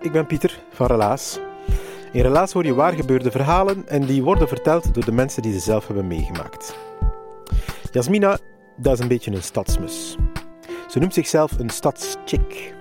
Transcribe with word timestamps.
Ik 0.00 0.12
ben 0.12 0.26
Pieter 0.26 0.62
van 0.70 0.86
Relaas. 0.86 1.38
In 2.12 2.22
Relaas 2.22 2.52
hoor 2.52 2.64
je 2.64 2.74
waar 2.74 2.92
gebeurde 2.92 3.30
verhalen 3.30 3.88
en 3.88 4.06
die 4.06 4.22
worden 4.22 4.48
verteld 4.48 4.94
door 4.94 5.04
de 5.04 5.12
mensen 5.12 5.42
die 5.42 5.52
ze 5.52 5.58
zelf 5.58 5.86
hebben 5.86 6.06
meegemaakt. 6.06 6.76
Jasmina, 7.90 8.38
dat 8.76 8.92
is 8.92 8.98
een 8.98 9.08
beetje 9.08 9.30
een 9.30 9.42
stadsmus. 9.42 10.16
Ze 10.88 10.98
noemt 10.98 11.14
zichzelf 11.14 11.58
een 11.58 11.70
stadschick. 11.70 12.74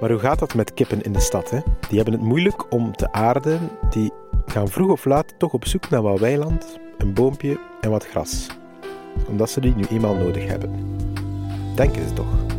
Maar 0.00 0.10
hoe 0.10 0.20
gaat 0.20 0.38
dat 0.38 0.54
met 0.54 0.74
kippen 0.74 1.02
in 1.02 1.12
de 1.12 1.20
stad? 1.20 1.50
Hè? 1.50 1.58
Die 1.88 1.96
hebben 1.96 2.14
het 2.14 2.22
moeilijk 2.22 2.72
om 2.72 2.96
te 2.96 3.12
aarden. 3.12 3.70
Die 3.90 4.12
gaan 4.46 4.68
vroeg 4.68 4.90
of 4.90 5.04
laat 5.04 5.34
toch 5.38 5.52
op 5.52 5.66
zoek 5.66 5.90
naar 5.90 6.02
wat 6.02 6.18
weiland, 6.18 6.78
een 6.98 7.14
boompje 7.14 7.60
en 7.80 7.90
wat 7.90 8.06
gras. 8.06 8.46
Omdat 9.28 9.50
ze 9.50 9.60
die 9.60 9.74
nu 9.74 9.84
eenmaal 9.90 10.14
nodig 10.14 10.46
hebben. 10.46 10.98
Denken 11.74 12.08
ze 12.08 12.12
toch? 12.12 12.51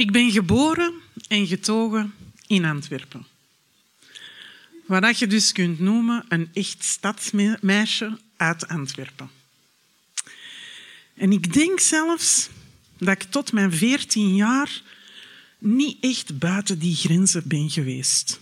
Ik 0.00 0.12
ben 0.12 0.30
geboren 0.30 0.92
en 1.28 1.46
getogen 1.46 2.14
in 2.46 2.64
Antwerpen. 2.64 3.26
Wat 4.86 5.18
je 5.18 5.26
dus 5.26 5.52
kunt 5.52 5.78
noemen 5.78 6.24
een 6.28 6.50
echt 6.52 6.84
stadsmeisje 6.84 8.18
uit 8.36 8.68
Antwerpen. 8.68 9.30
En 11.14 11.32
ik 11.32 11.52
denk 11.52 11.80
zelfs 11.80 12.48
dat 12.98 13.08
ik 13.08 13.22
tot 13.22 13.52
mijn 13.52 13.72
veertien 13.72 14.34
jaar 14.34 14.82
niet 15.58 15.96
echt 16.00 16.38
buiten 16.38 16.78
die 16.78 16.96
grenzen 16.96 17.42
ben 17.46 17.70
geweest. 17.70 18.40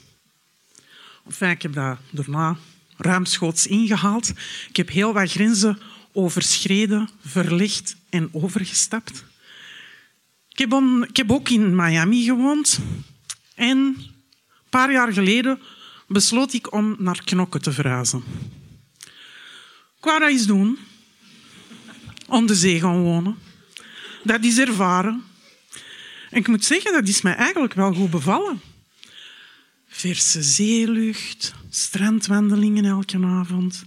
Enfin, 1.26 1.50
ik 1.50 1.62
heb 1.62 1.72
dat 1.72 1.98
daarna 2.10 2.56
ruimschoots 2.96 3.66
ingehaald. 3.66 4.32
Ik 4.68 4.76
heb 4.76 4.88
heel 4.88 5.12
wat 5.12 5.30
grenzen 5.30 5.78
overschreden, 6.12 7.08
verlegd 7.24 7.96
en 8.08 8.28
overgestapt. 8.32 9.24
Ik 10.58 11.16
heb, 11.16 11.30
ook 11.30 11.48
in 11.48 11.76
Miami 11.76 12.24
gewoond. 12.24 12.78
En 13.54 13.78
een 13.78 13.96
paar 14.70 14.92
jaar 14.92 15.12
geleden 15.12 15.60
besloot 16.06 16.52
ik 16.52 16.72
om 16.72 16.96
naar 16.98 17.22
Knokke 17.24 17.60
te 17.60 17.72
verhuizen. 17.72 18.22
Ik 19.98 20.04
wou 20.04 20.18
dat 20.20 20.28
eens 20.28 20.46
doen. 20.46 20.78
Om 22.26 22.46
de 22.46 22.54
zee 22.54 22.80
gaan 22.80 23.02
wonen. 23.02 23.38
Dat 24.22 24.44
is 24.44 24.58
ervaren. 24.58 25.24
En 26.30 26.38
ik 26.38 26.48
moet 26.48 26.64
zeggen, 26.64 26.92
dat 26.92 27.08
is 27.08 27.22
mij 27.22 27.34
eigenlijk 27.34 27.74
wel 27.74 27.94
goed 27.94 28.10
bevallen. 28.10 28.60
Verse 29.88 30.42
zeelucht, 30.42 31.54
strandwandelingen 31.70 32.84
elke 32.84 33.24
avond, 33.24 33.84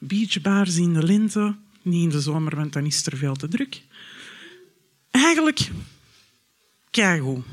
beachbars 0.00 0.76
in 0.76 0.94
de 0.94 1.02
lente, 1.02 1.56
niet 1.82 2.02
in 2.02 2.08
de 2.08 2.20
zomer, 2.20 2.56
want 2.56 2.72
dan 2.72 2.86
is 2.86 3.06
er 3.06 3.16
veel 3.16 3.36
te 3.36 3.48
druk. 3.48 3.82
Eigenlijk, 5.28 5.70
keigoed. 6.90 7.44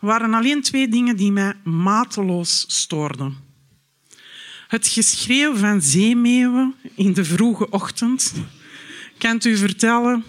Er 0.00 0.06
waren 0.06 0.34
alleen 0.34 0.62
twee 0.62 0.88
dingen 0.88 1.16
die 1.16 1.32
mij 1.32 1.54
mateloos 1.64 2.64
stoorden. 2.68 3.36
Het 4.68 4.86
geschreeuw 4.86 5.56
van 5.56 5.82
zeemeeuwen 5.82 6.74
in 6.94 7.12
de 7.12 7.24
vroege 7.24 7.70
ochtend 7.70 8.34
kan 9.18 9.40
u 9.42 9.56
vertellen, 9.56 10.24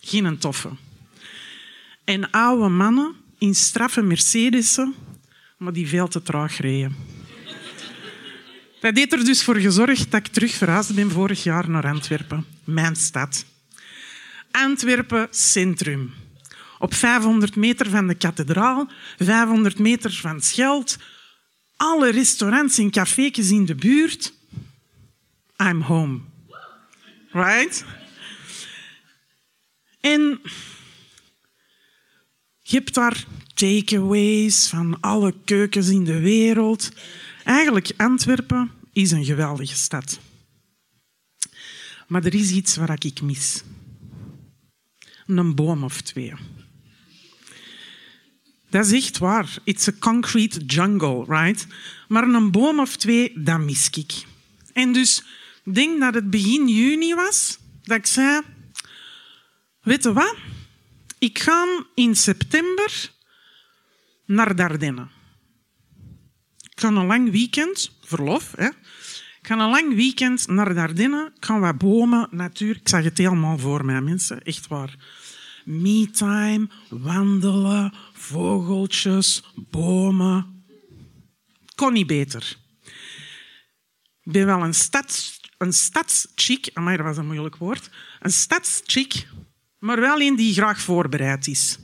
geen 0.00 0.38
toffe. 0.38 0.70
En 2.04 2.30
oude 2.30 2.68
mannen 2.68 3.14
in 3.38 3.54
straffe 3.54 4.02
Mercedes'en, 4.02 4.94
maar 5.56 5.72
die 5.72 5.88
veel 5.88 6.08
te 6.08 6.22
traag 6.22 6.58
reden. 6.58 6.96
Dat 8.80 8.96
heeft 8.96 9.12
er 9.12 9.24
dus 9.24 9.44
voor 9.44 9.56
gezorgd 9.56 10.10
dat 10.10 10.26
ik 10.26 10.32
terug 10.32 10.52
verhuisd 10.52 10.94
ben 10.94 11.10
vorig 11.10 11.42
jaar 11.42 11.70
naar 11.70 11.86
Antwerpen, 11.86 12.44
mijn 12.64 12.96
stad. 12.96 13.44
Antwerpen 14.50 15.26
Centrum. 15.30 16.14
Op 16.78 16.94
500 16.94 17.56
meter 17.56 17.90
van 17.90 18.06
de 18.06 18.14
kathedraal, 18.14 18.90
500 19.18 19.78
meter 19.78 20.12
van 20.12 20.40
Scheld, 20.40 20.96
alle 21.76 22.10
restaurants 22.10 22.78
en 22.78 22.90
cafés 22.90 23.50
in 23.50 23.64
de 23.64 23.74
buurt. 23.74 24.32
I'm 25.56 25.80
home. 25.80 26.20
Right? 27.32 27.84
En 30.00 30.40
je 32.60 32.76
hebt 32.76 32.94
daar 32.94 33.24
takeaways 33.54 34.68
van 34.68 35.00
alle 35.00 35.34
keukens 35.44 35.88
in 35.88 36.04
de 36.04 36.20
wereld. 36.20 36.90
Eigenlijk, 37.44 37.90
Antwerpen 37.96 38.70
is 38.92 39.10
een 39.10 39.24
geweldige 39.24 39.76
stad. 39.76 40.18
Maar 42.06 42.24
er 42.24 42.34
is 42.34 42.50
iets 42.50 42.76
waar 42.76 43.04
ik 43.04 43.20
mis 43.20 43.62
een 45.36 45.54
boom 45.54 45.84
of 45.84 46.00
twee. 46.00 46.32
Dat 48.70 48.86
is 48.86 48.92
echt 48.92 49.18
waar. 49.18 49.58
It's 49.64 49.88
a 49.88 49.92
concrete 49.98 50.64
jungle, 50.64 51.24
right? 51.28 51.66
Maar 52.08 52.22
een 52.22 52.50
boom 52.50 52.80
of 52.80 52.96
twee, 52.96 53.42
dat 53.42 53.60
mis 53.60 53.90
ik. 53.90 54.12
En 54.72 54.92
dus, 54.92 55.24
ik 55.64 55.74
denk 55.74 56.00
dat 56.00 56.14
het 56.14 56.30
begin 56.30 56.68
juni 56.68 57.14
was, 57.14 57.58
dat 57.82 57.98
ik 57.98 58.06
zei... 58.06 58.40
Weet 59.80 60.02
je 60.02 60.12
wat? 60.12 60.36
Ik 61.18 61.38
ga 61.38 61.84
in 61.94 62.16
september 62.16 63.10
naar 64.26 64.56
Dardenne. 64.56 65.08
Ik 66.70 66.80
ga 66.80 66.88
een 66.88 67.06
lang 67.06 67.30
weekend, 67.30 67.98
verlof, 68.02 68.52
hè. 68.56 68.68
Ik 69.48 69.54
ga 69.54 69.64
een 69.64 69.70
lang 69.70 69.94
weekend 69.94 70.46
naar 70.46 70.74
Dardenne. 70.74 71.32
Ik 71.36 71.44
ga 71.44 71.58
wat 71.58 71.78
bomen, 71.78 72.28
natuur. 72.30 72.76
Ik 72.76 72.88
zag 72.88 73.04
het 73.04 73.18
helemaal 73.18 73.58
voor 73.58 73.84
mij, 73.84 74.00
mensen. 74.00 74.42
Echt 74.42 74.66
waar 74.66 74.96
me-time, 75.64 76.68
wandelen, 76.88 77.94
vogeltjes, 78.12 79.42
bomen. 79.70 80.64
Kon 81.74 81.92
niet 81.92 82.06
beter. 82.06 82.56
Ik 84.22 84.32
ben 84.32 84.46
wel 84.46 84.62
een, 84.62 84.74
stads, 84.74 85.40
een 85.58 85.74
amai, 86.74 86.96
dat 86.96 87.06
was 87.06 87.16
een 87.16 87.26
moeilijk 87.26 87.56
woord, 87.56 87.90
een 88.20 88.32
stadschick, 88.32 89.28
maar 89.78 90.00
wel 90.00 90.20
een 90.20 90.36
die 90.36 90.52
graag 90.52 90.80
voorbereid 90.80 91.46
is. 91.46 91.78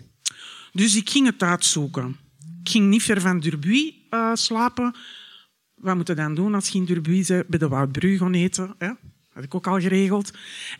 Dus 0.72 0.96
ik 0.96 1.10
ging 1.10 1.26
het 1.26 1.42
uitzoeken. 1.42 2.16
Ik 2.62 2.68
ging 2.68 2.88
niet 2.88 3.02
ver 3.02 3.20
van 3.20 3.40
Durbuy 3.40 3.94
uh, 4.10 4.34
slapen. 4.34 4.94
Wat 5.84 5.96
moet 5.96 6.06
je 6.06 6.14
dan 6.14 6.34
doen 6.34 6.54
als 6.54 6.68
je 6.68 6.78
in 6.78 6.84
Durbuy 6.84 7.24
bent? 7.26 7.46
Bij 7.46 7.58
de 7.58 7.68
Woudbrug 7.68 8.18
gaan 8.18 8.34
eten. 8.34 8.74
Hè? 8.78 8.90
had 9.32 9.44
ik 9.44 9.54
ook 9.54 9.66
al 9.66 9.80
geregeld. 9.80 10.32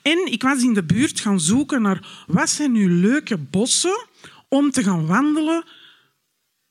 En 0.03 0.33
ik 0.33 0.43
was 0.43 0.63
in 0.63 0.75
de 0.75 0.85
buurt 0.85 1.21
gaan 1.21 1.41
zoeken 1.41 1.83
naar 1.83 2.25
wat 2.27 2.51
zijn 2.51 2.73
nu 2.73 2.91
leuke 2.91 3.37
bossen 3.39 4.07
om 4.49 4.71
te 4.71 4.83
gaan 4.83 5.07
wandelen 5.07 5.65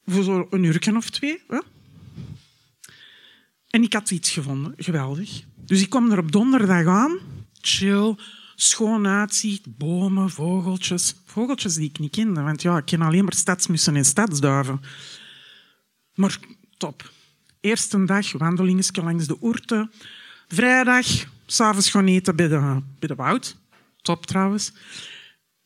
voor 0.05 0.23
zo'n 0.23 0.47
een 0.49 0.63
uur 0.63 0.95
of 0.95 1.09
twee. 1.09 1.41
Hè? 1.47 1.59
En 3.69 3.83
ik 3.83 3.93
had 3.93 4.11
iets 4.11 4.31
gevonden, 4.31 4.73
geweldig. 4.77 5.43
Dus 5.55 5.81
ik 5.81 5.89
kwam 5.89 6.11
er 6.11 6.19
op 6.19 6.31
donderdag 6.31 6.85
aan, 6.85 7.17
chill, 7.61 8.15
schoon 8.55 9.07
uitziet. 9.07 9.77
Bomen, 9.77 10.29
vogeltjes. 10.29 11.15
Vogeltjes 11.25 11.75
die 11.75 11.89
ik 11.89 11.99
niet 11.99 12.11
kende, 12.11 12.41
want 12.41 12.61
ja, 12.61 12.77
ik 12.77 12.85
ken 12.85 13.01
alleen 13.01 13.23
maar 13.23 13.33
stadsmussen 13.33 13.95
en 13.95 14.05
stadsduiven. 14.05 14.81
Maar 16.13 16.39
top. 16.77 17.11
Eerste 17.63 18.05
dag 18.05 18.31
wandelingetje 18.31 19.03
langs 19.03 19.27
de 19.27 19.37
oerten. 19.41 19.91
Vrijdag, 20.47 21.07
s'avonds 21.45 21.89
gaan 21.89 22.07
eten 22.07 22.35
bij 22.35 22.47
de, 22.47 22.81
bij 22.99 23.07
de 23.07 23.15
woud. 23.15 23.57
Top 24.01 24.25
trouwens. 24.25 24.73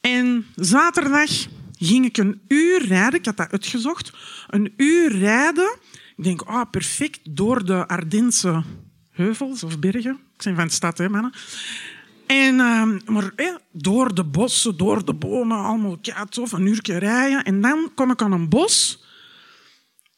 En 0.02 0.46
zaterdag 0.56 1.48
ging 1.78 2.06
ik 2.06 2.18
een 2.18 2.42
uur 2.48 2.86
rijden. 2.86 3.20
Ik 3.20 3.26
had 3.26 3.38
dat 3.38 3.52
uitgezocht. 3.52 4.14
Een 4.48 4.74
uur 4.78 5.18
rijden. 5.18 5.76
Ik 6.18 6.24
denk, 6.24 6.42
ah, 6.42 6.70
perfect, 6.72 7.20
door 7.36 7.66
de 7.66 7.88
Ardense 7.88 8.64
heuvels 9.12 9.64
of 9.64 9.80
bergen. 9.80 10.20
Ik 10.38 10.44
ben 10.44 10.56
van 10.56 10.68
de 10.68 10.74
stad, 10.74 10.98
hè, 10.98 11.10
mannen. 11.10 11.34
En, 12.28 12.56
uh, 12.56 12.84
maar 13.06 13.32
door 13.72 14.16
de 14.16 14.24
bossen, 14.24 14.78
door 14.78 15.06
de 15.06 15.14
bomen, 15.14 15.58
allemaal 15.58 15.98
ja, 16.02 16.26
tof, 16.26 16.52
een 16.52 16.68
uurtje 16.68 16.98
rijden. 16.98 17.44
En 17.44 17.62
dan 17.62 17.92
kom 17.96 18.12
ik 18.12 18.22
aan 18.22 18.32
een 18.32 18.50
bos, 18.50 19.06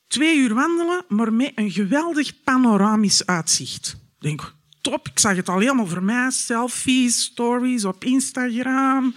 twee 0.10 0.38
uur 0.38 0.54
wandelen, 0.54 1.06
maar 1.08 1.34
met 1.34 1.52
een 1.56 1.72
geweldig 1.72 2.44
panoramisch 2.44 3.26
uitzicht. 3.26 3.98
Ik 4.20 4.28
denk, 4.28 4.54
top, 4.82 5.08
ik 5.08 5.20
zag 5.20 5.36
het 5.36 5.50
al 5.50 5.60
helemaal 5.60 5.88
voor 5.88 6.04
mij. 6.04 6.32
Selfies, 6.32 7.24
stories 7.24 7.86
op 7.86 8.04
Instagram, 8.04 9.16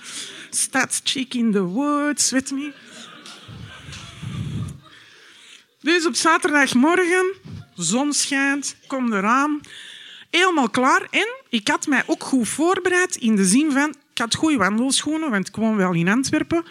stadschick 0.51 1.35
in 1.35 1.53
the 1.53 1.63
woods, 1.63 2.31
weet 2.31 2.51
niet. 2.51 2.75
Dus 5.81 6.07
op 6.07 6.15
zaterdagmorgen, 6.15 7.33
zon 7.75 8.13
schijnt, 8.13 8.77
kom 8.87 9.13
eraan 9.13 9.61
helemaal 10.31 10.71
klaar. 10.71 11.07
En 11.11 11.29
ik 11.49 11.69
had 11.69 11.87
mij 11.87 12.03
ook 12.07 12.23
goed 12.23 12.49
voorbereid 12.49 13.17
in 13.17 13.37
de 13.37 13.45
zin 13.45 13.73
van... 13.73 13.95
Ik 14.13 14.19
had 14.19 14.35
goede 14.35 14.57
wandelschoenen, 14.57 15.31
want 15.31 15.49
ik 15.49 15.57
woon 15.57 15.77
wel 15.77 15.93
in 15.93 16.09
Antwerpen. 16.09 16.65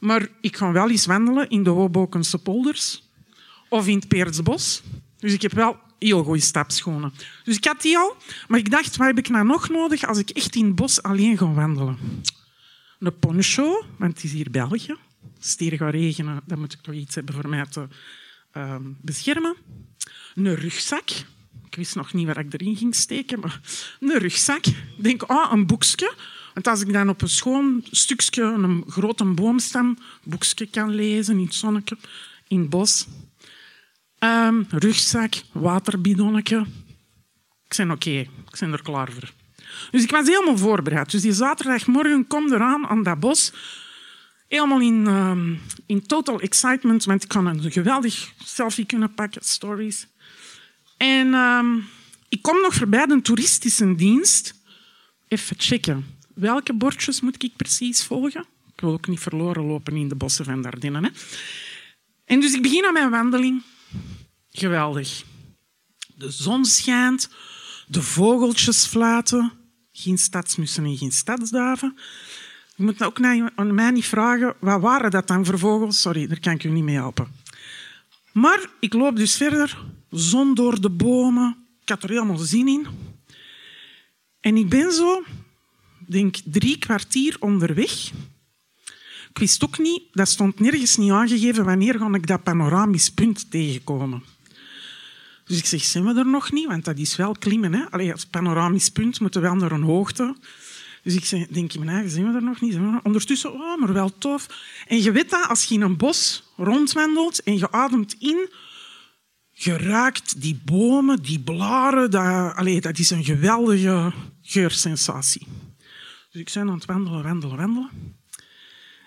Maar 0.00 0.28
ik 0.40 0.56
ga 0.56 0.72
wel 0.72 0.90
eens 0.90 1.06
wandelen 1.06 1.48
in 1.48 1.62
de 1.62 1.70
Hobokense 1.70 2.38
polders. 2.38 3.03
Of 3.68 3.86
in 3.86 3.98
het 3.98 4.08
Peertsbos. 4.08 4.82
Dus 5.18 5.32
ik 5.32 5.42
heb 5.42 5.52
wel 5.52 5.78
heel 5.98 6.22
goede 6.22 6.40
stapschoenen. 6.40 7.12
Dus 7.44 7.56
ik 7.56 7.64
had 7.64 7.82
die 7.82 7.98
al. 7.98 8.16
Maar 8.48 8.58
ik 8.58 8.70
dacht, 8.70 8.96
wat 8.96 9.06
heb 9.06 9.18
ik 9.18 9.28
nou 9.28 9.46
nog 9.46 9.68
nodig 9.68 10.04
als 10.04 10.18
ik 10.18 10.30
echt 10.30 10.54
in 10.54 10.64
het 10.64 10.74
bos 10.74 11.02
alleen 11.02 11.38
ga 11.38 11.52
wandelen? 11.52 11.98
Een 12.98 13.18
poncho, 13.18 13.84
want 13.98 14.14
het 14.14 14.24
is 14.24 14.32
hier 14.32 14.50
België. 14.50 14.96
Hier 15.56 15.76
gaat 15.76 15.92
regenen, 15.92 16.40
dan 16.46 16.58
moet 16.58 16.72
ik 16.72 16.80
toch 16.80 16.94
iets 16.94 17.14
hebben 17.14 17.34
voor 17.34 17.48
mij 17.48 17.66
te 17.66 17.88
uh, 18.56 18.76
beschermen. 19.00 19.56
Een 20.34 20.54
rugzak, 20.54 21.10
ik 21.66 21.74
wist 21.76 21.94
nog 21.94 22.12
niet 22.12 22.26
waar 22.26 22.38
ik 22.38 22.52
erin 22.52 22.76
ging 22.76 22.94
steken, 22.94 23.40
maar 23.40 23.60
een 24.00 24.18
rugzak. 24.18 24.66
Ik 24.66 24.76
denk, 24.96 25.22
ah, 25.22 25.52
een 25.52 25.66
boekje. 25.66 26.14
Want 26.54 26.66
als 26.66 26.80
ik 26.80 26.92
dan 26.92 27.08
op 27.08 27.22
een 27.22 27.28
schoon 27.28 27.84
stukje, 27.90 28.42
een 28.42 28.84
grote 28.88 29.24
boomstam, 29.24 29.86
een 29.86 29.98
boekje 30.24 30.66
kan 30.66 30.90
lezen 30.90 31.38
in 31.38 31.44
het 31.44 31.54
zonnetje, 31.54 31.96
in 32.48 32.60
het 32.60 32.70
bos. 32.70 33.06
Um, 34.24 34.66
rugzak, 34.70 35.34
waterbidonnetje. 35.52 36.66
Ik 37.66 37.74
zei 37.74 37.90
oké, 37.90 38.10
ik 38.10 38.58
ben 38.58 38.72
er 38.72 38.82
klaar 38.82 39.12
voor. 39.12 39.32
Dus 39.90 40.02
ik 40.02 40.10
was 40.10 40.26
helemaal 40.26 40.58
voorbereid. 40.58 41.10
Dus 41.10 41.22
die 41.22 41.32
zaterdagmorgen 41.32 42.26
kom 42.26 42.52
eraan 42.52 42.86
aan 42.86 43.02
dat 43.02 43.20
bos. 43.20 43.52
Helemaal 44.48 44.80
in, 44.80 45.06
um, 45.06 45.60
in 45.86 46.06
total 46.06 46.40
excitement, 46.40 47.04
want 47.04 47.22
ik 47.22 47.28
kan 47.28 47.46
een 47.46 47.72
geweldig 47.72 48.32
selfie 48.44 48.86
kunnen 48.86 49.14
pakken, 49.14 49.44
stories. 49.44 50.06
En 50.96 51.34
ehm, 51.34 51.76
ik 52.28 52.42
kom 52.42 52.60
nog 52.60 52.74
voorbij 52.74 53.06
de 53.06 53.22
toeristische 53.22 53.94
dienst. 53.94 54.54
Even 55.28 55.56
checken. 55.58 56.06
Welke 56.34 56.74
bordjes 56.74 57.20
moet 57.20 57.42
ik 57.42 57.56
precies 57.56 58.04
volgen? 58.04 58.46
Ik 58.74 58.80
wil 58.80 58.92
ook 58.92 59.08
niet 59.08 59.20
verloren 59.20 59.64
lopen 59.64 59.96
in 59.96 60.08
de 60.08 60.14
bossen 60.14 60.44
van 60.44 60.62
Dardenne. 60.62 61.00
Hè? 61.00 61.08
En 62.24 62.40
dus 62.40 62.52
ik 62.52 62.62
begin 62.62 62.84
aan 62.84 62.92
mijn 62.92 63.10
wandeling. 63.10 63.62
Geweldig. 64.50 65.24
De 66.14 66.30
zon 66.30 66.64
schijnt, 66.64 67.28
de 67.86 68.02
vogeltjes 68.02 68.86
fluiten. 68.86 69.52
Geen 69.92 70.18
stadsmussen 70.18 70.84
en 70.84 70.96
geen 70.96 71.12
stadsduiven. 71.12 71.98
Je 72.76 72.84
moet 72.84 73.02
ook 73.02 73.18
naar 73.18 73.52
mij 73.56 73.90
niet 73.90 74.06
vragen, 74.06 74.54
wat 74.60 74.80
waren 74.80 75.10
dat 75.10 75.26
dan 75.26 75.44
voor 75.44 75.58
vogels? 75.58 76.00
Sorry, 76.00 76.26
daar 76.26 76.40
kan 76.40 76.52
ik 76.52 76.64
u 76.64 76.70
niet 76.70 76.84
mee 76.84 76.94
helpen. 76.94 77.28
Maar 78.32 78.70
ik 78.80 78.92
loop 78.92 79.16
dus 79.16 79.36
verder 79.36 79.78
zon 80.10 80.54
door 80.54 80.80
de 80.80 80.90
bomen. 80.90 81.56
Ik 81.82 81.88
had 81.88 82.02
er 82.02 82.08
helemaal 82.08 82.36
zin 82.36 82.68
in. 82.68 82.86
En 84.40 84.56
ik 84.56 84.68
ben 84.68 84.92
zo, 84.92 85.22
denk 85.98 86.36
drie 86.44 86.78
kwartier 86.78 87.36
onderweg. 87.38 88.10
Ik 89.34 89.40
wist 89.40 89.64
ook 89.64 89.78
niet, 89.78 90.02
dat 90.12 90.28
stond 90.28 90.60
nergens 90.60 90.96
niet 90.96 91.10
aangegeven, 91.10 91.64
wanneer 91.64 91.98
ga 91.98 92.14
ik 92.14 92.26
dat 92.26 92.42
panoramisch 92.42 93.10
punt 93.10 93.50
tegenkomen. 93.50 94.22
Dus 95.44 95.58
ik 95.58 95.66
zeg, 95.66 95.84
zijn 95.84 96.04
we 96.04 96.18
er 96.18 96.26
nog 96.26 96.52
niet? 96.52 96.66
Want 96.66 96.84
dat 96.84 96.98
is 96.98 97.16
wel 97.16 97.32
klimmen. 97.38 97.74
Hè? 97.74 97.90
Allee, 97.90 98.12
als 98.12 98.26
panoramisch 98.26 98.88
punt 98.88 99.20
moeten 99.20 99.40
we 99.40 99.46
wel 99.46 99.56
naar 99.56 99.72
een 99.72 99.82
hoogte. 99.82 100.36
Dus 101.02 101.14
ik 101.14 101.24
zeg, 101.24 101.46
denk 101.46 101.72
in 101.72 101.78
mijn 101.78 101.90
eigen, 101.90 102.10
zijn 102.10 102.30
we 102.30 102.34
er 102.34 102.42
nog 102.42 102.60
niet? 102.60 102.78
Ondertussen, 103.02 103.52
oh, 103.52 103.80
maar 103.80 103.92
wel 103.92 104.18
tof. 104.18 104.46
En 104.86 105.02
je 105.02 105.12
weet 105.12 105.30
dat, 105.30 105.48
als 105.48 105.64
je 105.64 105.74
in 105.74 105.80
een 105.80 105.96
bos 105.96 106.42
rondwandelt 106.56 107.42
en 107.42 107.58
je 107.58 107.72
ademt 107.72 108.16
in, 108.18 108.48
je 109.50 109.76
ruikt 109.76 110.40
die 110.40 110.60
bomen, 110.64 111.22
die 111.22 111.40
blaren. 111.40 112.10
Dat, 112.10 112.82
dat 112.82 112.98
is 112.98 113.10
een 113.10 113.24
geweldige 113.24 114.12
geursensatie. 114.42 115.46
Dus 116.30 116.40
ik 116.40 116.50
ben 116.54 116.68
aan 116.68 116.74
het 116.74 116.84
wandelen, 116.84 117.22
wandelen, 117.22 117.56
wandelen. 117.56 117.90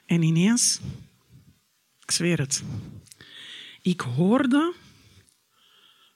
En 0.07 0.21
ineens, 0.21 0.80
ik 2.00 2.12
zweer 2.12 2.39
het, 2.39 2.63
ik 3.81 4.01
hoorde 4.01 4.74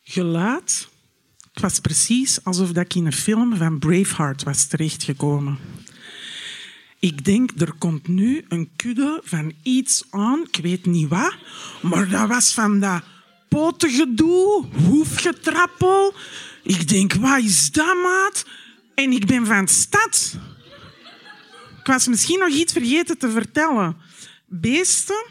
geluid. 0.04 0.90
Het 1.52 1.62
was 1.62 1.80
precies 1.80 2.44
alsof 2.44 2.72
ik 2.76 2.96
in 2.96 3.06
een 3.06 3.14
film 3.14 3.56
van 3.58 3.80
Braveheart 3.80 4.44
was 4.44 4.66
terechtgekomen. 4.66 5.58
Ik 7.00 7.26
denk, 7.26 7.52
er 7.58 7.74
komt 7.74 8.08
nu 8.08 8.46
een 8.48 8.72
kudde 8.76 9.22
van 9.24 9.54
iets 9.64 10.04
aan, 10.10 10.48
ik 10.52 10.62
weet 10.62 10.86
niet 10.86 11.08
wat, 11.08 11.36
maar 11.82 12.10
dat 12.10 12.28
was 12.28 12.54
van 12.54 12.80
dat 12.80 13.04
potengedoe, 13.50 14.66
hoefgetrappel. 14.86 16.14
Ik 16.64 16.88
denk, 16.88 17.14
wat 17.14 17.44
is 17.44 17.72
dat, 17.72 17.96
maat? 18.04 18.46
En 18.96 19.12
ik 19.12 19.26
ben 19.26 19.46
van 19.46 19.68
stad. 19.68 20.36
Ik 21.82 21.88
was 21.88 22.08
misschien 22.08 22.40
nog 22.40 22.50
iets 22.50 22.74
vergeten 22.74 23.18
te 23.18 23.30
vertellen. 23.30 23.98
Beesten 24.46 25.26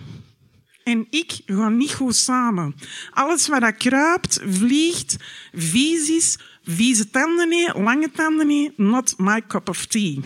en 0.84 1.06
ik 1.10 1.40
gaan 1.46 1.76
niet 1.76 1.92
goed 1.92 2.16
samen. 2.16 2.74
Alles 3.10 3.48
wat 3.48 3.60
dat 3.60 3.76
kruipt, 3.76 4.40
vliegt, 4.44 5.16
vies 5.52 6.08
is, 6.08 6.38
vieze 6.64 7.10
tanden 7.10 7.48
nee, 7.48 7.82
lange 7.82 8.10
tanden 8.10 8.46
nee, 8.46 8.72
not 8.76 9.14
my 9.18 9.42
cup 9.46 9.68
of 9.68 9.86
tea. 9.86 10.16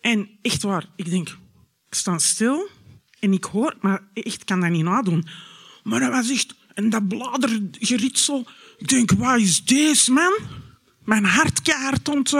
En 0.00 0.28
echt 0.42 0.62
waar, 0.62 0.86
ik 0.96 1.10
denk, 1.10 1.28
ik 1.88 1.94
sta 1.94 2.18
stil 2.18 2.68
en 3.20 3.32
ik 3.32 3.44
hoor, 3.44 3.76
maar 3.80 4.08
echt 4.12 4.44
kan 4.44 4.60
dat 4.60 4.70
niet 4.70 4.84
nadoen. 4.84 5.26
Maar 5.82 6.00
dat 6.00 6.10
was 6.10 6.30
echt... 6.30 6.54
En 6.74 6.90
dat 6.90 7.08
bladergeritsel. 7.08 8.46
Ik 8.78 8.88
denk, 8.88 9.10
wat 9.10 9.40
is 9.40 9.64
deze, 9.64 10.12
man? 10.12 10.36
Mijn 11.04 11.24
hartkaart 11.24 12.08
ont... 12.08 12.34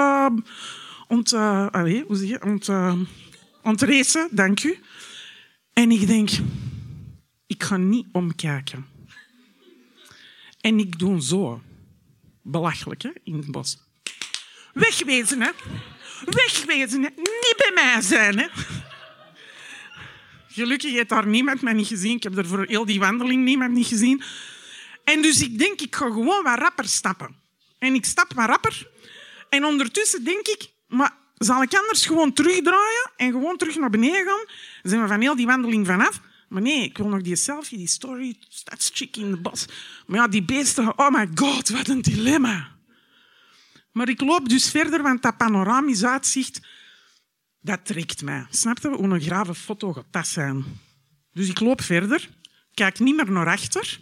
ont 1.09 1.33
uh, 1.33 1.67
allez, 1.71 2.03
hoe 2.07 2.17
zeg 2.17 2.29
je? 2.29 2.43
Ont, 2.43 2.69
uh, 2.69 2.95
ontracen, 3.63 4.29
dank 4.31 4.65
u. 4.65 4.79
En 5.73 5.91
ik 5.91 6.07
denk, 6.07 6.31
ik 7.47 7.63
ga 7.63 7.77
niet 7.77 8.07
omkijken. 8.13 8.87
En 10.61 10.79
ik 10.79 10.99
doe 10.99 11.23
zo. 11.23 11.61
Belachelijk, 12.43 13.03
hè, 13.03 13.11
in 13.25 13.37
het 13.37 13.51
bos. 13.51 13.79
Wegwezen, 14.73 15.41
hè. 15.41 15.51
Wegwezen, 16.25 17.03
hè. 17.03 17.09
Niet 17.17 17.55
bij 17.57 17.71
mij 17.75 18.01
zijn, 18.01 18.39
hè. 18.39 18.47
Gelukkig 20.49 20.93
heeft 20.93 21.09
daar 21.09 21.27
niemand 21.27 21.63
mij 21.63 21.73
niet 21.73 21.87
gezien. 21.87 22.17
Ik 22.17 22.23
heb 22.23 22.37
er 22.37 22.47
voor 22.47 22.65
heel 22.67 22.85
die 22.85 22.99
wandeling 22.99 23.45
niemand 23.45 23.73
niet 23.73 23.87
gezien. 23.87 24.23
En 25.05 25.23
dus 25.23 25.43
ik 25.43 25.59
denk, 25.59 25.81
ik 25.81 25.97
ga 25.97 26.07
gewoon 26.07 26.43
wat 26.43 26.59
rapper 26.59 26.89
stappen. 26.89 27.37
En 27.79 27.95
ik 27.95 28.05
stap 28.05 28.33
wat 28.33 28.49
rapper. 28.49 28.91
En 29.49 29.65
ondertussen 29.65 30.25
denk 30.25 30.47
ik, 30.47 30.71
maar 30.89 31.13
zal 31.35 31.63
ik 31.63 31.75
anders 31.75 32.07
gewoon 32.07 32.33
terugdraaien 32.33 33.11
en 33.17 33.31
gewoon 33.31 33.57
terug 33.57 33.77
naar 33.77 33.91
beneden 33.91 34.27
gaan? 34.27 34.45
Dan 34.83 34.91
zijn 34.91 35.03
we 35.03 35.09
van 35.09 35.21
heel 35.21 35.37
die 35.37 35.47
wandeling 35.47 35.87
vanaf. 35.87 36.21
Maar 36.49 36.63
nee, 36.63 36.85
ik 36.85 36.97
wil 36.97 37.09
nog 37.09 37.23
die 37.23 37.37
selfie, 37.37 37.79
die 37.79 37.89
story, 37.89 38.37
that's 38.65 38.91
chick 38.95 39.17
in 39.17 39.31
de 39.31 39.37
bos. 39.37 39.67
Maar 40.07 40.19
ja, 40.19 40.29
die 40.29 40.43
beesten, 40.43 40.99
oh 40.99 41.11
my 41.11 41.29
god, 41.35 41.69
wat 41.69 41.89
een 41.89 42.03
dilemma. 42.03 42.77
Maar 43.93 44.09
ik 44.09 44.21
loop 44.21 44.49
dus 44.49 44.71
verder, 44.71 45.03
want 45.03 45.23
dat 45.23 45.37
panoramisch 45.37 46.05
uitzicht 46.05 46.61
dat 47.61 47.87
trekt 47.87 48.23
mij. 48.23 48.47
Snap 48.51 48.79
je? 48.79 48.89
Hoe 48.89 49.09
een 49.09 49.21
grave 49.21 49.55
foto 49.55 49.93
gaat 49.93 50.05
dat 50.11 50.27
zijn. 50.27 50.65
Dus 51.33 51.49
ik 51.49 51.61
loop 51.61 51.83
verder, 51.83 52.29
kijk 52.75 52.99
niet 52.99 53.17
meer 53.17 53.31
naar 53.31 53.47
achter. 53.47 54.01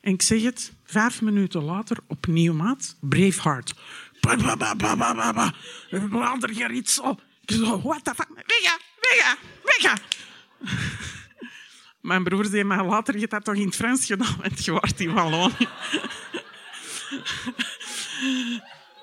En 0.00 0.12
ik 0.12 0.22
zeg 0.22 0.42
het, 0.42 0.72
vijf 0.84 1.22
minuten 1.22 1.62
later, 1.62 1.96
opnieuw 2.06 2.52
maat, 2.54 2.96
Braveheart. 3.00 3.74
Bladergeritsel. 6.10 7.20
Ik 7.44 7.54
zo, 7.56 7.80
what 7.80 8.04
the 8.04 8.14
fuck? 8.14 8.28
Wega, 8.46 8.78
wega, 9.00 9.36
wega. 9.64 9.96
Mijn 12.00 12.24
broer 12.24 12.44
zei 12.44 12.64
mij 12.64 12.84
later, 12.84 13.14
je 13.14 13.20
hebt 13.20 13.32
dat 13.32 13.44
toch 13.44 13.54
in 13.54 13.66
het 13.66 13.76
Frans 13.76 14.06
gedaan, 14.06 14.36
want 14.40 14.64
je 14.64 14.70
wordt 14.70 15.00
in 15.00 15.12
Wallonië. 15.12 15.68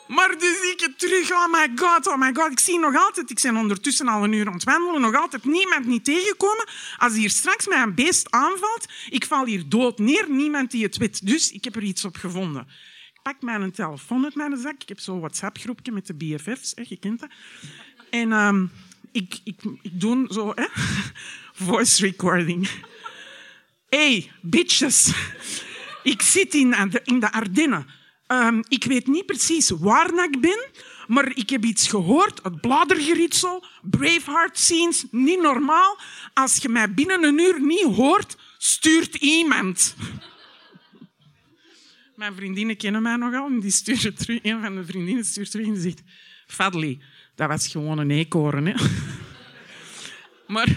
Maar 0.10 0.38
dus 0.38 0.62
ik 0.62 0.94
terug, 0.98 1.32
oh 1.32 1.52
my 1.52 1.72
god, 1.76 2.08
oh 2.08 2.18
my 2.18 2.34
god. 2.34 2.52
Ik 2.52 2.60
zie 2.60 2.80
nog 2.80 2.96
altijd, 2.96 3.30
ik 3.30 3.40
ben 3.42 3.58
ondertussen 3.58 4.08
al 4.08 4.24
een 4.24 4.34
uur 4.34 4.48
aan 4.48 4.54
het 4.54 4.64
wandelen, 4.64 5.02
nog 5.02 5.16
altijd 5.16 5.46
niemand 5.46 5.86
niet 5.86 6.06
tegenkomen. 6.06 6.68
Als 6.98 7.14
hier 7.16 7.30
straks 7.30 7.68
mij 7.68 7.82
een 7.82 7.96
beest 7.96 8.32
aanvalt, 8.32 8.86
ik 9.10 9.26
val 9.26 9.46
hier 9.46 9.70
dood 9.70 10.00
neer, 10.00 10.26
niemand 10.30 10.72
die 10.72 10.84
het 10.84 10.98
weet. 10.98 11.26
Dus 11.26 11.52
ik 11.52 11.64
heb 11.64 11.76
er 11.76 11.84
iets 11.84 12.06
op 12.06 12.16
gevonden. 12.16 12.68
Pak 13.24 13.42
mijn 13.42 13.72
telefoon 13.72 14.24
uit 14.24 14.36
mijn 14.36 14.58
zak. 14.58 14.82
Ik 14.82 14.90
heb 14.90 15.00
zo'n 15.00 15.20
WhatsApp-groepje 15.20 15.92
met 15.92 16.08
de 16.08 16.14
BFF's, 16.14 16.72
hè, 16.76 16.84
je 16.88 16.98
kent 16.98 17.20
dat. 17.20 17.30
En 18.10 18.32
ehm, 18.32 18.66
ik, 19.12 19.40
ik, 19.44 19.62
ik 19.82 20.02
doe 20.02 20.28
zo, 20.30 20.52
hè, 20.56 20.66
voice 21.66 22.06
recording. 22.06 22.70
Hey, 23.90 24.32
bitches. 24.42 25.12
Ik 26.04 26.22
zit 26.22 26.54
in 26.54 26.70
de, 26.70 27.02
in 27.04 27.20
de 27.20 27.32
Ardennen. 27.32 27.88
Ehm, 28.28 28.62
ik 28.68 28.84
weet 28.84 29.08
niet 29.08 29.26
precies 29.26 29.70
waar 29.70 30.24
ik 30.24 30.42
ben, 30.42 30.68
maar 31.08 31.32
ik 31.36 31.50
heb 31.50 31.64
iets 31.64 31.88
gehoord. 31.88 32.40
Het 32.44 32.62
bladergeritsel, 32.62 33.64
Braveheart 33.82 34.60
scenes, 34.60 35.06
niet 35.12 35.42
normaal. 35.42 35.98
Als 36.34 36.58
je 36.58 36.70
mij 36.70 36.94
binnen 36.94 37.24
een 37.24 37.40
uur 37.40 37.62
niet 37.62 37.96
hoort, 37.96 38.38
stuurt 38.58 39.16
iemand. 39.16 39.96
Mijn 42.20 42.36
vriendinnen 42.36 42.78
kennen 42.78 43.02
mij 43.02 43.16
nogal 43.16 43.48
en 43.48 43.60
die 43.60 43.72
sturen 43.72 44.16
terug. 44.16 44.40
Een 44.44 44.62
van 44.62 44.76
de 44.76 44.86
vriendinnen 44.86 45.26
stuurt 45.26 45.52
terug 45.52 45.68
en 45.68 45.82
zegt... 45.82 46.02
Fadli, 46.48 47.02
dat 47.36 47.48
was 47.48 47.68
gewoon 47.68 47.98
een 47.98 48.12
eekhoorn. 48.12 48.66
Hè? 48.66 48.74
Maar 50.54 50.76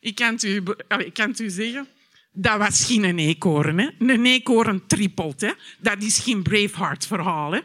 ik 0.00 0.14
kan, 0.14 0.38
u, 0.42 0.62
ik 0.98 1.14
kan 1.14 1.34
u 1.38 1.50
zeggen 1.50 1.88
dat 2.32 2.58
was 2.58 2.84
geen 2.84 3.18
eekhoorn. 3.18 3.78
Hè? 3.78 3.88
Een 3.98 4.26
eekhoorn 4.26 4.86
trippelt. 4.86 5.40
Hè? 5.40 5.52
Dat 5.78 6.02
is 6.02 6.18
geen 6.18 6.42
Braveheart-verhaal. 6.42 7.52
Hè? 7.52 7.60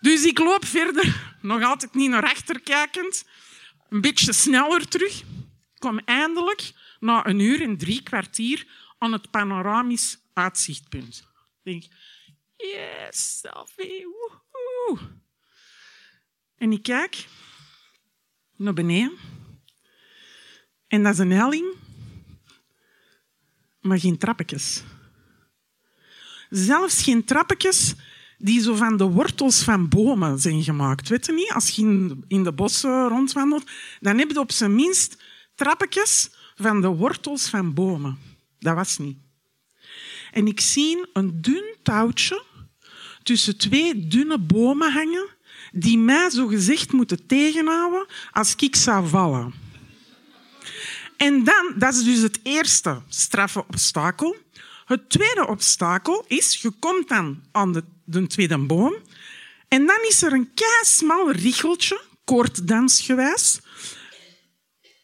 Dus 0.00 0.24
ik 0.24 0.38
loop 0.38 0.64
verder, 0.64 1.34
nog 1.40 1.62
altijd 1.62 1.94
niet 1.94 2.10
naar 2.10 2.24
achter 2.24 2.60
kijkend. 2.60 3.24
Een 3.88 4.00
beetje 4.00 4.32
sneller 4.32 4.88
terug. 4.88 5.22
Kom 5.78 6.00
eindelijk, 6.04 6.72
na 7.00 7.26
een 7.26 7.38
uur 7.38 7.62
en 7.62 7.76
drie 7.76 8.02
kwartier, 8.02 8.66
aan 8.98 9.12
het 9.12 9.30
panoramisch 9.30 10.18
uitzichtpunt. 10.32 11.30
Ik 11.62 11.72
denk, 11.72 11.84
yes, 12.56 13.38
selfie, 13.38 14.06
woehoe. 14.06 15.10
En 16.56 16.72
ik 16.72 16.82
kijk 16.82 17.26
naar 18.56 18.74
beneden. 18.74 19.18
En 20.86 21.02
dat 21.02 21.12
is 21.12 21.18
een 21.18 21.30
helling 21.30 21.74
maar 23.82 23.98
geen 23.98 24.18
trappetjes. 24.18 24.82
Zelfs 26.50 27.02
geen 27.02 27.24
trappetjes 27.24 27.94
die 28.38 28.60
zo 28.60 28.74
van 28.74 28.96
de 28.96 29.04
wortels 29.04 29.62
van 29.62 29.88
bomen 29.88 30.38
zijn 30.38 30.62
gemaakt. 30.62 31.08
Weet 31.08 31.26
je 31.26 31.32
niet? 31.32 31.52
Als 31.52 31.70
je 31.70 32.16
in 32.28 32.42
de 32.42 32.52
bossen 32.52 33.08
rondwandelt, 33.08 33.70
dan 34.00 34.18
heb 34.18 34.30
je 34.30 34.40
op 34.40 34.52
zijn 34.52 34.74
minst 34.74 35.22
trappetjes 35.54 36.30
van 36.54 36.80
de 36.80 36.88
wortels 36.88 37.48
van 37.48 37.74
bomen. 37.74 38.18
Dat 38.58 38.74
was 38.74 38.98
niet. 38.98 39.18
En 40.32 40.46
ik 40.46 40.60
zie 40.60 41.06
een 41.12 41.42
dun 41.42 41.64
touwtje 41.82 42.44
tussen 43.22 43.56
twee 43.56 44.08
dunne 44.08 44.38
bomen 44.38 44.92
hangen 44.92 45.28
die 45.72 45.98
mij 45.98 46.30
zo 46.30 46.46
gezegd 46.46 46.92
moeten 46.92 47.26
tegenhouden 47.26 48.06
als 48.30 48.54
ik 48.56 48.76
zou 48.76 49.08
vallen. 49.08 49.54
En 51.16 51.44
dan, 51.44 51.72
dat 51.76 51.94
is 51.94 52.04
dus 52.04 52.18
het 52.18 52.40
eerste 52.42 53.02
straffe 53.08 53.64
obstakel. 53.68 54.36
Het 54.84 55.10
tweede 55.10 55.46
obstakel 55.48 56.24
is, 56.26 56.62
je 56.62 56.70
komt 56.70 57.08
dan 57.08 57.42
aan 57.52 57.72
de, 57.72 57.84
de 58.04 58.26
tweede 58.26 58.58
boom 58.58 58.94
en 59.68 59.86
dan 59.86 59.98
is 60.08 60.22
er 60.22 60.32
een 60.32 60.50
smal 60.82 61.30
richeltje, 61.30 62.00
koorddansgewijs, 62.24 63.60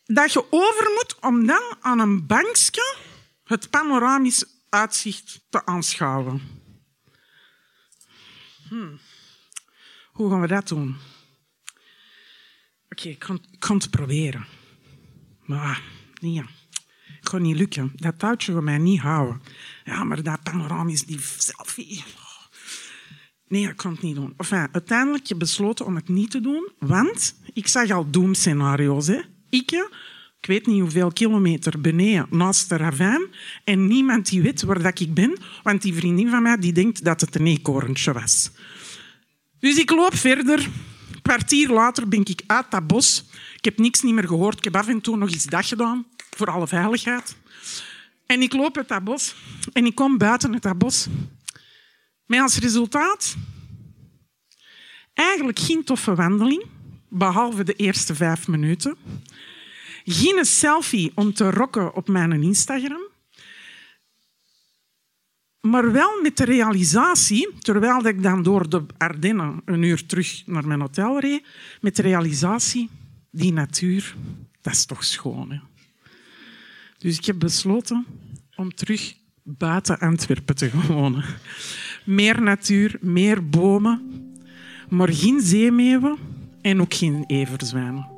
dat 0.06 0.32
je 0.32 0.44
over 0.50 0.90
moet 0.94 1.16
om 1.20 1.46
dan 1.46 1.62
aan 1.80 1.98
een 1.98 2.26
bankje 2.26 2.96
het 3.44 3.70
panoramisch 3.70 4.44
uitzicht 4.70 5.44
te 5.48 5.66
aanschouwen. 5.66 6.40
Hmm. 8.68 8.98
Hoe 10.12 10.30
gaan 10.30 10.40
we 10.40 10.46
dat 10.46 10.68
doen? 10.68 10.96
Oké, 12.88 13.08
ik, 13.08 13.18
kan, 13.58 13.76
het 13.76 13.90
proberen. 13.90 14.46
Maar 15.44 15.82
nee, 16.20 16.42
het 17.04 17.28
gaat 17.28 17.40
niet 17.40 17.56
lukken. 17.56 17.92
Dat 17.96 18.18
touwtje 18.18 18.52
gaat 18.52 18.62
mij 18.62 18.78
niet 18.78 19.00
houden. 19.00 19.42
Ja, 19.84 20.04
maar 20.04 20.22
dat 20.22 20.42
panoramisch, 20.42 21.04
die 21.04 21.20
selfie... 21.20 22.04
Nee, 23.48 23.68
ik 23.68 23.76
kan 23.76 23.92
het 23.92 24.02
niet 24.02 24.14
doen. 24.14 24.34
Uiteindelijk 24.72 25.22
heb 25.22 25.32
ik 25.32 25.38
besloten 25.38 25.86
om 25.86 25.94
het 25.94 26.08
niet 26.08 26.30
te 26.30 26.40
doen, 26.40 26.72
want 26.78 27.40
ik 27.52 27.68
zag 27.68 27.90
al 27.90 28.10
doemscenario's. 28.10 29.06
Hè. 29.06 29.20
Ik, 29.48 29.88
ik 30.40 30.46
weet 30.46 30.66
niet 30.66 30.80
hoeveel 30.80 31.12
kilometer 31.12 31.80
beneden 31.80 32.26
naast 32.30 32.68
de 32.68 32.76
ravijn 32.76 33.22
en 33.64 33.86
niemand 33.86 34.28
die 34.28 34.42
weet 34.42 34.62
waar 34.62 34.82
dat 34.82 35.00
ik 35.00 35.14
ben, 35.14 35.38
want 35.62 35.82
die 35.82 35.94
vriendin 35.94 36.30
van 36.30 36.42
mij 36.42 36.56
die 36.56 36.72
denkt 36.72 37.04
dat 37.04 37.20
het 37.20 37.34
een 37.34 37.46
eekhoorntje 37.46 38.12
was. 38.12 38.50
Dus 39.58 39.76
ik 39.76 39.90
loop 39.90 40.14
verder. 40.14 40.58
Een 40.58 41.22
kwartier 41.22 41.68
later 41.68 42.08
ben 42.08 42.20
ik 42.20 42.42
uit 42.46 42.70
dat 42.70 42.86
bos 42.86 43.24
ik 43.58 43.64
heb 43.64 43.78
niks 43.78 44.02
niet 44.02 44.14
meer 44.14 44.26
gehoord. 44.26 44.58
Ik 44.58 44.64
heb 44.64 44.76
af 44.76 44.88
en 44.88 45.00
toe 45.00 45.16
nog 45.16 45.30
iets 45.30 45.44
dag 45.44 45.68
gedaan, 45.68 46.06
voor 46.30 46.50
alle 46.50 46.66
veiligheid. 46.66 47.36
En 48.26 48.42
ik 48.42 48.52
loop 48.52 48.76
uit 48.76 48.88
dat 48.88 49.04
bos 49.04 49.34
en 49.72 49.86
ik 49.86 49.94
kom 49.94 50.18
buiten 50.18 50.52
uit 50.52 50.62
dat 50.62 50.78
bos. 50.78 51.06
Met 52.26 52.40
als 52.40 52.58
resultaat 52.58 53.36
eigenlijk 55.14 55.58
geen 55.58 55.84
toffe 55.84 56.14
wandeling, 56.14 56.64
behalve 57.08 57.64
de 57.64 57.74
eerste 57.74 58.14
vijf 58.14 58.48
minuten. 58.48 58.96
Geen 60.10 60.44
selfie 60.44 61.12
om 61.14 61.32
te 61.32 61.50
rocken 61.50 61.94
op 61.94 62.08
mijn 62.08 62.42
Instagram. 62.42 63.06
Maar 65.60 65.92
wel 65.92 66.22
met 66.22 66.36
de 66.36 66.44
realisatie, 66.44 67.48
terwijl 67.58 68.06
ik 68.06 68.22
dan 68.22 68.42
door 68.42 68.68
de 68.68 68.86
Ardennen 68.98 69.62
een 69.64 69.82
uur 69.82 70.06
terug 70.06 70.42
naar 70.46 70.66
mijn 70.66 70.80
hotel 70.80 71.20
reed, 71.20 71.46
met 71.80 71.96
de 71.96 72.02
realisatie, 72.02 72.90
die 73.30 73.52
natuur, 73.52 74.14
dat 74.60 74.72
is 74.72 74.86
toch 74.86 75.04
schoon. 75.04 75.50
Hè? 75.50 75.58
Dus 76.98 77.16
ik 77.18 77.24
heb 77.24 77.38
besloten 77.38 78.06
om 78.56 78.74
terug 78.74 79.14
buiten 79.42 79.98
Antwerpen 79.98 80.56
te 80.56 80.70
wonen. 80.88 81.24
Meer 82.04 82.42
natuur, 82.42 82.98
meer 83.00 83.48
bomen, 83.48 84.24
maar 84.88 85.12
geen 85.12 85.40
zeemeeuwen 85.40 86.16
en 86.60 86.80
ook 86.80 86.94
geen 86.94 87.24
everzwijnen. 87.26 88.17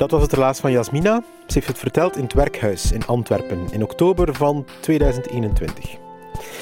Dat 0.00 0.10
was 0.10 0.22
het 0.22 0.32
relaas 0.32 0.60
van 0.60 0.72
Jasmina. 0.72 1.22
Ze 1.46 1.54
heeft 1.54 1.66
het 1.66 1.78
verteld 1.78 2.16
in 2.16 2.22
het 2.22 2.32
werkhuis 2.32 2.92
in 2.92 3.06
Antwerpen 3.06 3.66
in 3.70 3.82
oktober 3.82 4.34
van 4.34 4.66
2021. 4.80 5.90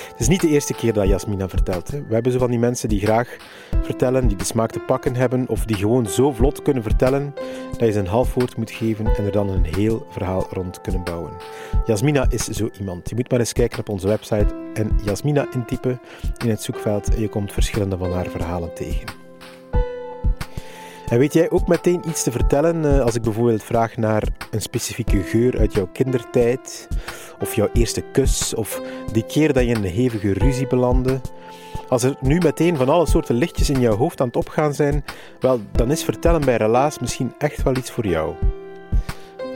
Het 0.09 0.21
is 0.21 0.28
niet 0.28 0.40
de 0.40 0.49
eerste 0.49 0.75
keer 0.75 0.92
dat 0.92 1.09
Jasmina 1.09 1.49
vertelt. 1.49 1.88
We 1.88 2.14
hebben 2.14 2.33
zo 2.33 2.38
van 2.38 2.50
die 2.50 2.59
mensen 2.59 2.88
die 2.88 3.00
graag 3.00 3.37
vertellen, 3.83 4.28
die 4.28 4.37
de 4.37 4.45
smaak 4.45 4.71
te 4.71 4.78
pakken 4.78 5.14
hebben 5.14 5.49
of 5.49 5.64
die 5.64 5.76
gewoon 5.76 6.07
zo 6.07 6.33
vlot 6.33 6.62
kunnen 6.62 6.83
vertellen 6.83 7.35
dat 7.71 7.80
je 7.80 7.92
ze 7.92 7.99
een 7.99 8.07
half 8.07 8.35
woord 8.35 8.57
moet 8.57 8.71
geven 8.71 9.07
en 9.07 9.25
er 9.25 9.33
dan 9.33 9.49
een 9.49 9.64
heel 9.64 10.07
verhaal 10.11 10.47
rond 10.50 10.80
kunnen 10.80 11.04
bouwen. 11.04 11.33
Jasmina 11.87 12.26
is 12.30 12.45
zo 12.45 12.68
iemand. 12.78 13.09
Je 13.09 13.14
moet 13.14 13.30
maar 13.30 13.40
eens 13.40 13.52
kijken 13.52 13.78
op 13.78 13.88
onze 13.88 14.09
website 14.09 14.54
en 14.75 14.99
Jasmina 15.04 15.47
intypen 15.54 16.00
in 16.45 16.50
het 16.50 16.62
zoekveld 16.62 17.14
en 17.14 17.21
je 17.21 17.28
komt 17.28 17.52
verschillende 17.52 17.97
van 17.97 18.12
haar 18.12 18.26
verhalen 18.26 18.75
tegen. 18.75 19.28
En 21.11 21.19
weet 21.19 21.33
jij 21.33 21.50
ook 21.50 21.67
meteen 21.67 22.03
iets 22.09 22.23
te 22.23 22.31
vertellen 22.31 22.85
eh, 22.85 23.05
als 23.05 23.15
ik 23.15 23.23
bijvoorbeeld 23.23 23.62
vraag 23.62 23.97
naar 23.97 24.23
een 24.50 24.61
specifieke 24.61 25.23
geur 25.23 25.59
uit 25.59 25.73
jouw 25.73 25.88
kindertijd? 25.93 26.88
Of 27.41 27.55
jouw 27.55 27.69
eerste 27.73 28.00
kus? 28.00 28.55
Of 28.55 28.83
die 29.12 29.25
keer 29.25 29.53
dat 29.53 29.62
je 29.62 29.69
in 29.69 29.77
een 29.77 29.85
hevige 29.85 30.33
ruzie 30.33 30.67
belandde? 30.67 31.21
Als 31.88 32.03
er 32.03 32.17
nu 32.21 32.38
meteen 32.38 32.77
van 32.77 32.88
alle 32.88 33.07
soorten 33.07 33.35
lichtjes 33.35 33.71
in 33.71 33.81
jouw 33.81 33.97
hoofd 33.97 34.21
aan 34.21 34.27
het 34.27 34.37
opgaan 34.37 34.75
zijn, 34.75 35.05
wel, 35.41 35.61
dan 35.73 35.91
is 35.91 36.05
vertellen 36.05 36.41
bij 36.41 36.57
Relaas 36.57 36.99
misschien 36.99 37.35
echt 37.38 37.62
wel 37.62 37.77
iets 37.77 37.91
voor 37.91 38.07
jou. 38.07 38.35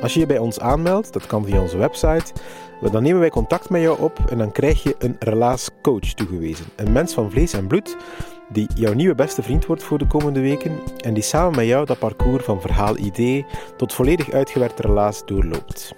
Als 0.03 0.15
je 0.15 0.21
je 0.21 0.27
bij 0.27 0.39
ons 0.39 0.61
aanmeldt, 0.61 1.13
dat 1.13 1.27
kan 1.27 1.45
via 1.45 1.61
onze 1.61 1.77
website, 1.77 2.33
dan 2.91 3.03
nemen 3.03 3.21
wij 3.21 3.31
contact 3.31 3.71
met 3.71 3.83
jou 3.83 4.01
op 4.01 4.19
en 4.31 4.39
dan 4.39 4.53
krijg 4.53 4.83
je 4.83 4.95
een 4.99 5.17
relaascoach 5.19 6.15
toegewezen. 6.15 6.67
Een 6.77 6.93
mens 6.93 7.15
van 7.15 7.31
vlees 7.31 7.53
en 7.53 7.67
bloed 7.67 7.97
die 8.53 8.67
jouw 8.75 8.93
nieuwe 8.93 9.15
beste 9.15 9.43
vriend 9.43 9.67
wordt 9.67 9.83
voor 9.83 9.99
de 9.99 10.07
komende 10.07 10.41
weken 10.41 10.79
en 11.05 11.15
die 11.15 11.23
samen 11.23 11.57
met 11.57 11.67
jou 11.67 11.87
dat 11.87 11.99
parcours 11.99 12.45
van 12.45 12.61
verhaal-idee 12.61 13.47
tot 13.77 13.93
volledig 13.93 14.31
uitgewerkte 14.31 14.83
relaas 14.83 15.27
doorloopt. 15.27 15.95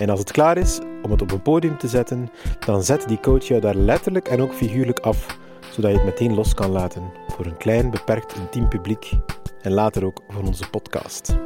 En 0.00 0.10
als 0.10 0.18
het 0.18 0.32
klaar 0.32 0.56
is 0.56 0.78
om 1.02 1.10
het 1.10 1.22
op 1.22 1.30
een 1.30 1.42
podium 1.42 1.78
te 1.78 1.88
zetten, 1.88 2.30
dan 2.66 2.82
zet 2.82 3.08
die 3.08 3.20
coach 3.20 3.44
jou 3.44 3.60
daar 3.60 3.74
letterlijk 3.74 4.28
en 4.28 4.40
ook 4.40 4.54
figuurlijk 4.54 4.98
af, 4.98 5.38
zodat 5.70 5.90
je 5.90 5.96
het 5.96 6.06
meteen 6.06 6.34
los 6.34 6.54
kan 6.54 6.70
laten 6.70 7.02
voor 7.28 7.46
een 7.46 7.56
klein, 7.56 7.90
beperkt, 7.90 8.34
intiem 8.34 8.68
publiek 8.68 9.10
en 9.62 9.72
later 9.72 10.04
ook 10.04 10.20
voor 10.28 10.42
onze 10.42 10.70
podcast. 10.70 11.36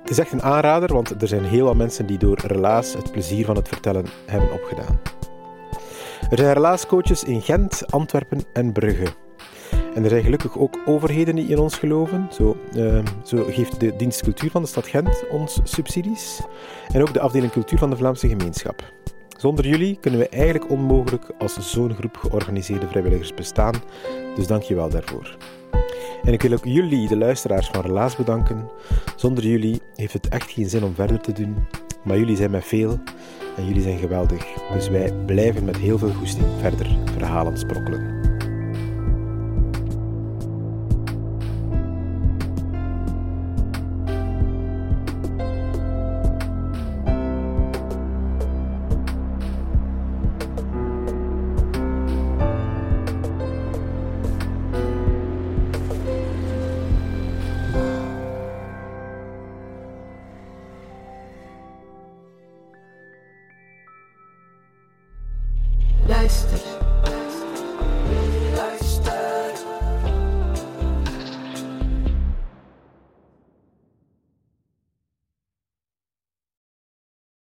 Het 0.00 0.10
is 0.10 0.18
echt 0.18 0.32
een 0.32 0.42
aanrader, 0.42 0.92
want 0.92 1.22
er 1.22 1.28
zijn 1.28 1.44
heel 1.44 1.64
wat 1.64 1.76
mensen 1.76 2.06
die 2.06 2.18
door 2.18 2.38
relaas 2.46 2.92
het 2.92 3.12
plezier 3.12 3.44
van 3.44 3.56
het 3.56 3.68
vertellen 3.68 4.06
hebben 4.26 4.52
opgedaan. 4.52 5.00
Er 6.30 6.38
zijn 6.38 6.52
relaascoaches 6.52 7.24
in 7.24 7.42
Gent, 7.42 7.92
Antwerpen 7.92 8.40
en 8.52 8.72
Brugge. 8.72 9.25
En 9.96 10.02
er 10.02 10.08
zijn 10.08 10.22
gelukkig 10.22 10.58
ook 10.58 10.78
overheden 10.84 11.34
die 11.34 11.48
in 11.48 11.58
ons 11.58 11.78
geloven. 11.78 12.28
Zo, 12.32 12.56
uh, 12.74 12.98
zo, 13.24 13.44
geeft 13.48 13.80
de 13.80 13.96
dienst 13.96 14.22
cultuur 14.22 14.50
van 14.50 14.62
de 14.62 14.68
stad 14.68 14.86
Gent 14.86 15.24
ons 15.30 15.60
subsidies. 15.64 16.40
En 16.92 17.00
ook 17.00 17.12
de 17.12 17.20
afdeling 17.20 17.52
cultuur 17.52 17.78
van 17.78 17.90
de 17.90 17.96
Vlaamse 17.96 18.28
gemeenschap. 18.28 18.92
Zonder 19.36 19.68
jullie 19.68 19.98
kunnen 20.00 20.20
we 20.20 20.28
eigenlijk 20.28 20.70
onmogelijk 20.70 21.24
als 21.38 21.72
zo'n 21.72 21.94
groep 21.94 22.16
georganiseerde 22.16 22.88
vrijwilligers 22.88 23.34
bestaan. 23.34 23.74
Dus 24.34 24.46
dank 24.46 24.62
je 24.62 24.74
wel 24.74 24.88
daarvoor. 24.88 25.36
En 26.22 26.32
ik 26.32 26.42
wil 26.42 26.52
ook 26.52 26.64
jullie, 26.64 27.08
de 27.08 27.16
luisteraars 27.16 27.66
van 27.66 27.80
Relaas, 27.80 28.16
bedanken. 28.16 28.70
Zonder 29.16 29.46
jullie 29.46 29.80
heeft 29.94 30.12
het 30.12 30.28
echt 30.28 30.50
geen 30.50 30.68
zin 30.68 30.84
om 30.84 30.94
verder 30.94 31.20
te 31.20 31.32
doen. 31.32 31.56
Maar 32.04 32.18
jullie 32.18 32.36
zijn 32.36 32.50
met 32.50 32.64
veel 32.64 32.98
en 33.56 33.66
jullie 33.66 33.82
zijn 33.82 33.98
geweldig. 33.98 34.44
Dus 34.72 34.88
wij 34.88 35.12
blijven 35.26 35.64
met 35.64 35.76
heel 35.76 35.98
veel 35.98 36.12
goesting 36.12 36.46
verder 36.60 36.86
verhalen 37.16 37.58
sprokkelen. 37.58 38.15